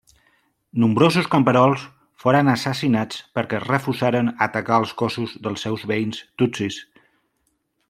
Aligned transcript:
Nombrosos 0.83 1.27
camperols 1.33 1.83
foren 2.23 2.49
assassinats 2.53 3.21
perquè 3.39 3.61
refusaren 3.65 4.33
atacar 4.47 4.81
els 4.85 4.95
cossos 5.03 5.37
dels 5.49 5.67
seus 5.67 5.85
veïns 5.93 6.25
tutsis. 6.43 6.81